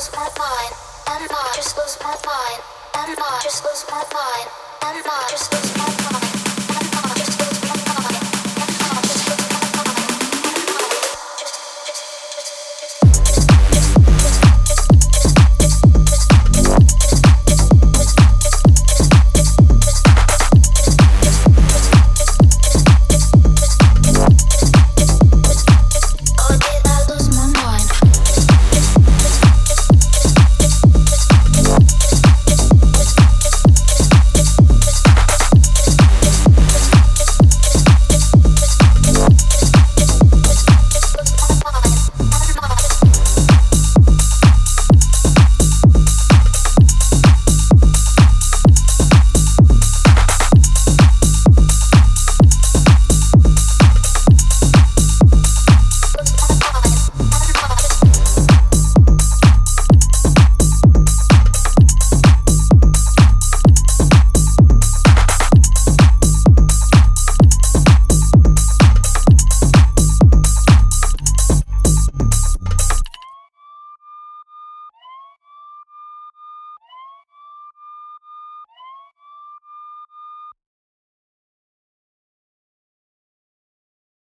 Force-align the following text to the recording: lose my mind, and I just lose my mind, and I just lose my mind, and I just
lose 0.00 0.12
my 0.16 0.30
mind, 0.38 0.72
and 1.12 1.30
I 1.30 1.52
just 1.56 1.76
lose 1.76 1.98
my 2.00 2.16
mind, 2.24 2.62
and 2.96 3.18
I 3.20 3.40
just 3.42 3.62
lose 3.62 3.84
my 3.90 4.00
mind, 4.00 4.48
and 4.80 5.04
I 5.04 5.26
just 5.28 5.49